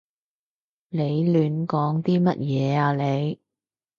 [0.89, 0.99] 你
[1.31, 3.39] 亂講啲乜嘢啊你？